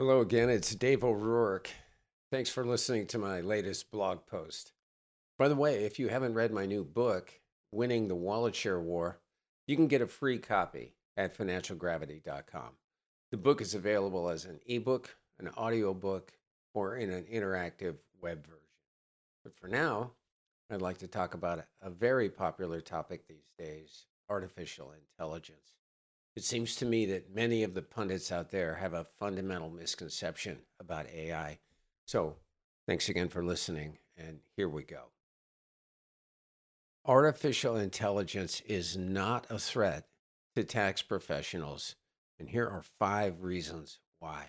[0.00, 1.68] Hello again, it's Dave O'Rourke.
[2.30, 4.70] Thanks for listening to my latest blog post.
[5.40, 7.32] By the way, if you haven't read my new book,
[7.72, 9.18] Winning the Wallet Share War,
[9.66, 12.76] you can get a free copy at financialgravity.com.
[13.32, 16.32] The book is available as an ebook, an audiobook,
[16.74, 18.62] or in an interactive web version.
[19.42, 20.12] But for now,
[20.70, 25.74] I'd like to talk about a very popular topic these days artificial intelligence.
[26.36, 30.58] It seems to me that many of the pundits out there have a fundamental misconception
[30.78, 31.58] about AI.
[32.06, 32.36] So,
[32.86, 35.10] thanks again for listening, and here we go.
[37.04, 40.06] Artificial intelligence is not a threat
[40.54, 41.96] to tax professionals,
[42.38, 44.46] and here are five reasons why.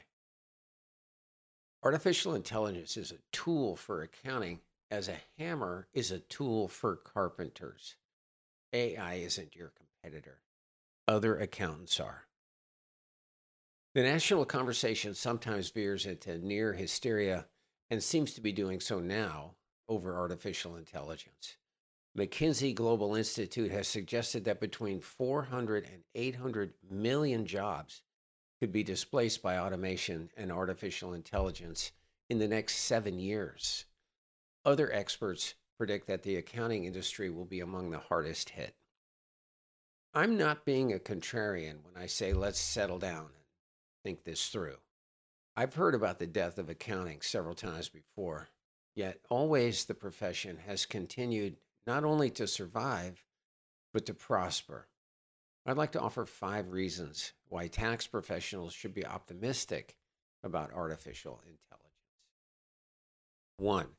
[1.81, 4.59] Artificial intelligence is a tool for accounting,
[4.91, 7.95] as a hammer is a tool for carpenters.
[8.73, 10.39] AI isn't your competitor
[11.09, 12.27] other accountants are.
[13.95, 17.47] The national conversation sometimes veers into near hysteria
[17.89, 19.55] and seems to be doing so now
[19.87, 21.57] over artificial intelligence.
[22.15, 28.03] McKinsey Global Institute has suggested that between 400 and 800 million jobs
[28.59, 31.91] could be displaced by automation and artificial intelligence
[32.29, 33.85] in the next seven years.
[34.63, 38.75] Other experts predict that the accounting industry will be among the hardest hit.
[40.13, 43.43] I'm not being a contrarian when I say let's settle down and
[44.03, 44.77] think this through.
[45.55, 48.49] I've heard about the death of accounting several times before,
[48.95, 53.23] yet always the profession has continued not only to survive,
[53.93, 54.87] but to prosper.
[55.65, 59.95] I'd like to offer five reasons why tax professionals should be optimistic
[60.43, 61.89] about artificial intelligence.
[63.57, 63.89] One,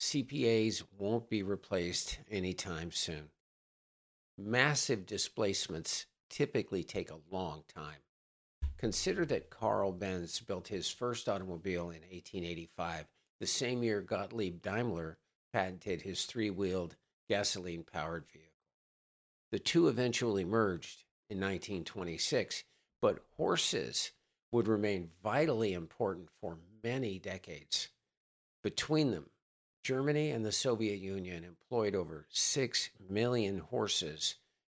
[0.00, 3.30] CPAs won't be replaced anytime soon.
[4.36, 8.00] Massive displacements typically take a long time.
[8.76, 13.06] Consider that Carl Benz built his first automobile in 1885,
[13.38, 15.18] the same year Gottlieb Daimler
[15.52, 16.96] patented his three wheeled
[17.28, 18.50] gasoline powered vehicle.
[19.52, 22.64] The two eventually merged in 1926,
[23.00, 24.10] but horses
[24.50, 27.88] would remain vitally important for many decades.
[28.62, 29.30] Between them,
[29.84, 34.36] Germany and the Soviet Union employed over 6 million horses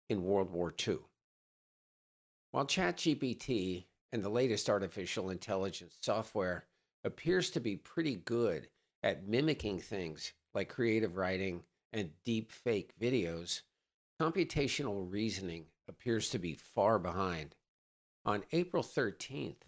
[0.09, 0.99] in World War II.
[2.51, 6.67] While ChatGPT and the latest artificial intelligence software
[7.05, 8.67] appears to be pretty good
[9.05, 11.63] at mimicking things like creative writing
[11.93, 13.61] and deep fake videos,
[14.21, 17.55] computational reasoning appears to be far behind.
[18.25, 19.63] On April 13th,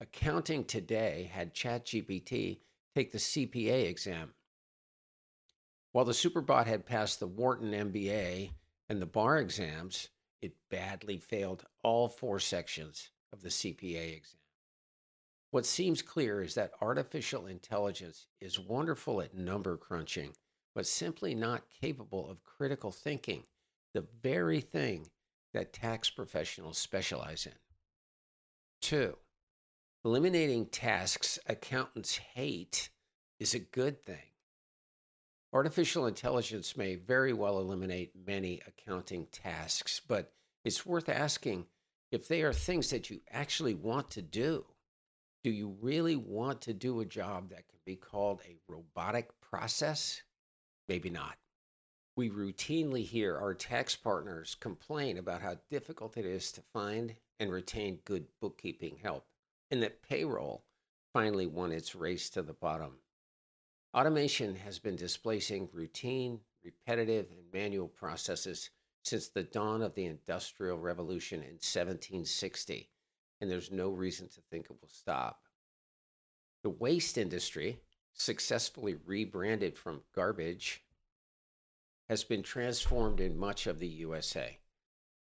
[0.00, 2.58] Accounting Today had ChatGPT
[2.96, 4.32] take the CPA exam.
[5.92, 8.52] While the Superbot had passed the Wharton MBA
[8.88, 10.08] and the bar exams,
[10.40, 14.40] it badly failed all four sections of the CPA exam.
[15.50, 20.32] What seems clear is that artificial intelligence is wonderful at number crunching,
[20.76, 23.42] but simply not capable of critical thinking,
[23.92, 25.08] the very thing
[25.52, 27.58] that tax professionals specialize in.
[28.80, 29.16] Two,
[30.04, 32.90] eliminating tasks accountants hate
[33.40, 34.29] is a good thing.
[35.52, 40.32] Artificial intelligence may very well eliminate many accounting tasks, but
[40.64, 41.66] it's worth asking
[42.12, 44.64] if they are things that you actually want to do.
[45.42, 50.22] Do you really want to do a job that can be called a robotic process?
[50.88, 51.36] Maybe not.
[52.16, 57.50] We routinely hear our tax partners complain about how difficult it is to find and
[57.50, 59.26] retain good bookkeeping help,
[59.70, 60.64] and that payroll
[61.12, 62.98] finally won its race to the bottom.
[63.92, 68.70] Automation has been displacing routine, repetitive, and manual processes
[69.02, 72.88] since the dawn of the Industrial Revolution in 1760,
[73.40, 75.40] and there's no reason to think it will stop.
[76.62, 77.80] The waste industry,
[78.12, 80.84] successfully rebranded from garbage,
[82.08, 84.56] has been transformed in much of the USA.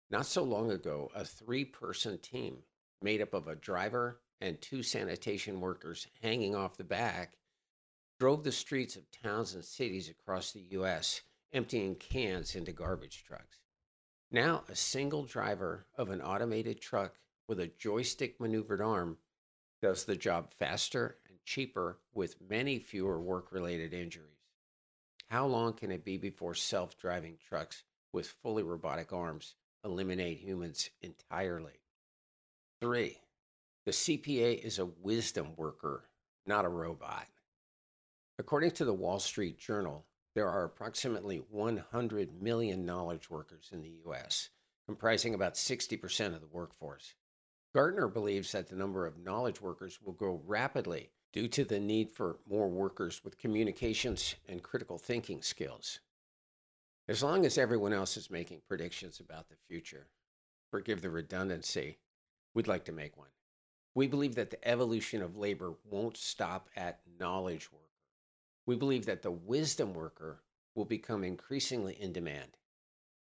[0.09, 2.57] Not so long ago, a three person team
[3.01, 7.38] made up of a driver and two sanitation workers hanging off the back
[8.21, 11.23] drove the streets of towns and cities across the U.S.,
[11.53, 13.57] emptying cans into garbage trucks.
[14.29, 17.15] Now, a single driver of an automated truck
[17.47, 19.18] with a joystick maneuvered arm
[19.81, 24.45] does the job faster and cheaper with many fewer work related injuries.
[25.31, 27.81] How long can it be before self driving trucks
[28.13, 31.81] with fully robotic arms eliminate humans entirely?
[32.79, 33.18] Three,
[33.83, 36.03] the CPA is a wisdom worker,
[36.45, 37.25] not a robot.
[38.42, 40.04] According to the Wall Street Journal,
[40.34, 44.50] there are approximately 100 million knowledge workers in the U.S.,
[44.88, 47.14] comprising about 60% of the workforce.
[47.76, 52.10] Gartner believes that the number of knowledge workers will grow rapidly due to the need
[52.10, 56.00] for more workers with communications and critical thinking skills.
[57.08, 60.08] As long as everyone else is making predictions about the future,
[60.72, 62.00] forgive the redundancy,
[62.56, 63.30] we'd like to make one.
[63.94, 67.91] We believe that the evolution of labor won't stop at knowledge worker.
[68.66, 70.44] We believe that the wisdom worker
[70.75, 72.58] will become increasingly in demand.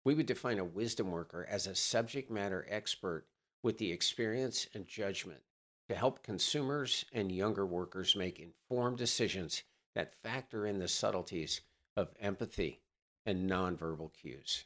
[0.03, 3.27] We would define a wisdom worker as a subject matter expert
[3.61, 5.41] with the experience and judgment
[5.89, 9.63] to help consumers and younger workers make informed decisions
[9.95, 11.61] that factor in the subtleties
[11.95, 12.81] of empathy
[13.25, 14.65] and nonverbal cues.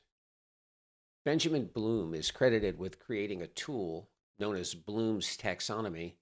[1.23, 4.09] Benjamin Bloom is credited with creating a tool
[4.39, 6.15] known as Bloom's taxonomy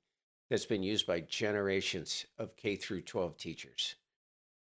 [0.50, 3.96] that's been used by generations of K through 12 teachers.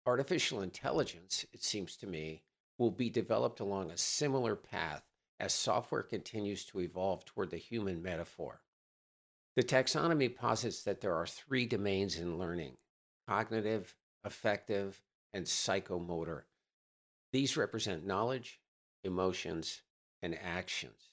[0.10, 2.42] Artificial intelligence, it seems to me,
[2.80, 5.04] will be developed along a similar path
[5.40, 8.64] as software continues to evolve toward the human metaphor.
[9.56, 12.78] The taxonomy posits that there are three domains in learning
[13.28, 15.00] cognitive, affective,
[15.32, 16.42] and psychomotor.
[17.32, 18.60] These represent knowledge,
[19.04, 19.84] emotions,
[20.24, 21.12] and actions.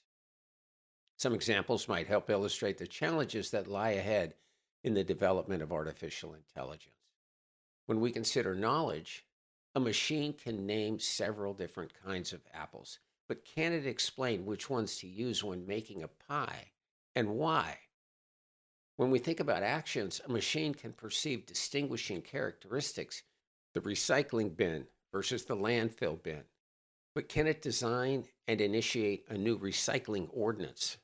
[1.17, 4.33] Some examples might help illustrate the challenges that lie ahead
[4.83, 6.96] in the development of artificial intelligence.
[7.87, 9.25] When we consider knowledge,
[9.73, 12.99] a machine can name several different kinds of apples,
[13.29, 16.71] but can it explain which ones to use when making a pie
[17.15, 17.77] and why?
[18.97, 23.23] When we think about actions, a machine can perceive distinguishing characteristics,
[23.73, 26.43] the recycling bin versus the landfill bin.
[27.15, 30.97] But can it design and initiate a new recycling ordinance?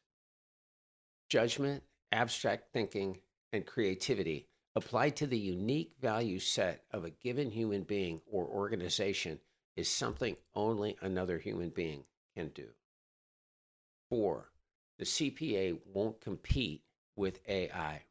[1.29, 1.81] Judgment,
[2.11, 3.19] abstract thinking,
[3.53, 9.39] and creativity applied to the unique value set of a given human being or organization
[9.75, 12.03] is something only another human being
[12.35, 12.67] can do.
[14.09, 14.51] Four,
[14.97, 16.83] the CPA won't compete
[17.15, 18.03] with AI.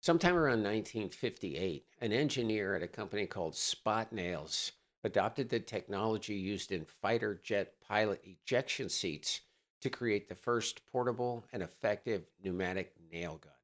[0.00, 4.72] Sometime around 1958, an engineer at a company called Spot Nails
[5.04, 9.40] adopted the technology used in fighter jet pilot ejection seats
[9.80, 13.57] to create the first portable and effective pneumatic nail gun.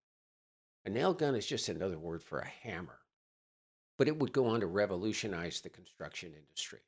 [0.87, 2.99] A nail gun is just another word for a hammer,
[3.97, 6.81] but it would go on to revolutionize the construction industry.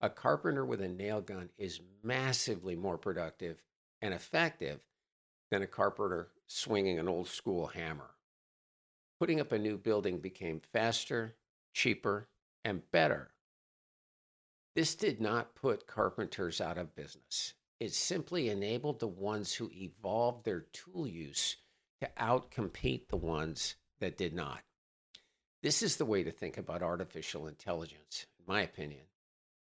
[0.00, 3.62] A carpenter with a nail gun is massively more productive
[4.02, 4.80] and effective
[5.50, 8.10] than a carpenter swinging an old school hammer.
[9.20, 11.36] Putting up a new building became faster,
[11.72, 12.28] cheaper,
[12.64, 13.30] and better.
[14.74, 17.54] This did not put carpenters out of business.
[17.80, 21.56] It simply enabled the ones who evolved their tool use
[22.00, 24.60] to outcompete the ones that did not.
[25.62, 29.02] This is the way to think about artificial intelligence, in my opinion.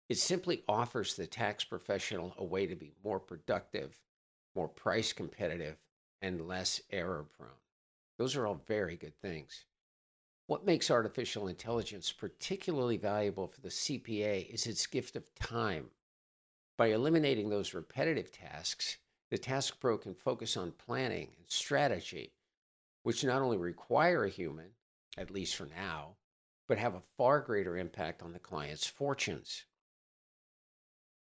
[0.09, 3.97] It simply offers the tax professional a way to be more productive,
[4.55, 5.77] more price competitive,
[6.21, 7.49] and less error prone.
[8.17, 9.65] Those are all very good things.
[10.47, 15.91] What makes artificial intelligence particularly valuable for the CPA is its gift of time.
[16.75, 18.97] By eliminating those repetitive tasks,
[19.31, 22.33] the tax pro can focus on planning and strategy,
[23.03, 24.71] which not only require a human,
[25.17, 26.15] at least for now,
[26.67, 29.65] but have a far greater impact on the client's fortunes.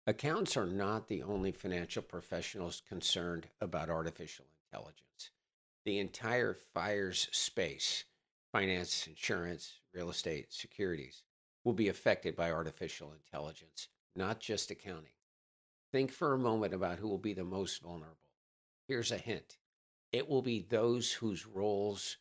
[0.06, 5.30] Accountants are not the only financial professionals concerned about artificial intelligence.
[5.84, 8.04] The entire FIRES space,
[8.52, 11.22] finance, insurance, real estate, securities,
[11.64, 15.12] will be affected by artificial intelligence, not just accounting.
[15.92, 18.16] Think for a moment about who will be the most vulnerable.
[18.86, 19.56] Here's a hint
[20.12, 22.16] it will be those whose roles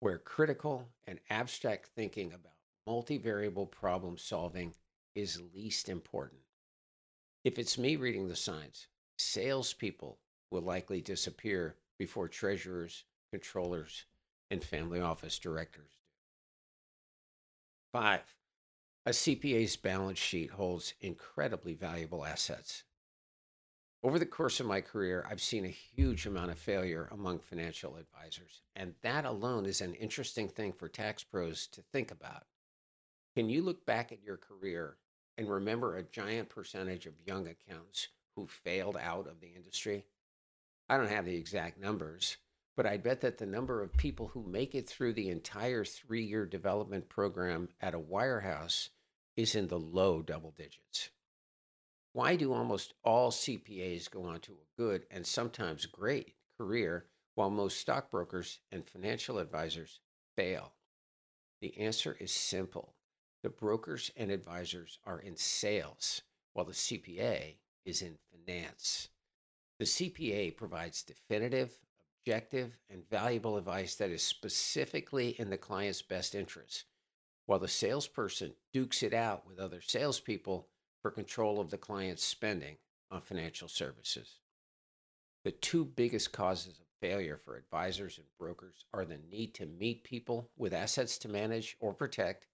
[0.00, 2.52] where critical and abstract thinking about
[2.88, 4.74] multivariable problem solving
[5.14, 6.40] is least important.
[7.44, 10.18] If it's me reading the signs, salespeople
[10.50, 14.04] will likely disappear before treasurers, controllers,
[14.50, 17.98] and family office directors do.
[17.98, 18.34] Five,
[19.06, 22.82] a CPA's balance sheet holds incredibly valuable assets.
[24.02, 27.98] Over the course of my career, I've seen a huge amount of failure among financial
[27.98, 32.46] advisors, and that alone is an interesting thing for tax pros to think about.
[33.36, 34.96] Can you look back at your career
[35.38, 40.04] and remember a giant percentage of young accountants who failed out of the industry?
[40.88, 42.38] I don't have the exact numbers,
[42.76, 46.24] but I bet that the number of people who make it through the entire three
[46.24, 48.88] year development program at a wirehouse
[49.36, 51.10] is in the low double digits.
[52.12, 57.50] Why do almost all CPAs go on to a good and sometimes great career while
[57.50, 60.00] most stockbrokers and financial advisors
[60.36, 60.72] fail?
[61.60, 62.94] The answer is simple
[63.42, 69.08] the brokers and advisors are in sales, while the CPA is in finance.
[69.78, 71.78] The CPA provides definitive,
[72.20, 76.86] objective, and valuable advice that is specifically in the client's best interest,
[77.46, 80.68] while the salesperson dukes it out with other salespeople
[81.00, 82.76] for control of the client's spending
[83.10, 84.40] on financial services.
[85.44, 90.02] The two biggest causes of failure for advisors and brokers are the need to meet
[90.02, 92.46] people with assets to manage or protect